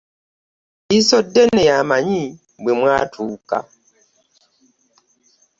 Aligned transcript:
Liiso 0.87 1.17
ddene 1.25 1.61
y'amanyi 1.69 2.23
bwe 2.61 2.73
mwatuuka. 2.79 3.57